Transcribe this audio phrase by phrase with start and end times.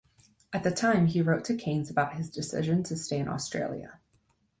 [0.51, 3.99] At the time he wrote to Keynes about his decision to stay in Australia.